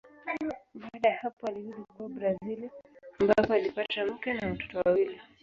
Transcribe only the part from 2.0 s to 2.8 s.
Brazili